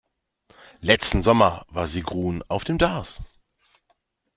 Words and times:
Letzten 0.79 1.21
Sommer 1.21 1.63
war 1.69 1.87
Sigrun 1.87 2.43
auf 2.47 2.63
dem 2.63 2.79
Darß. 2.79 3.21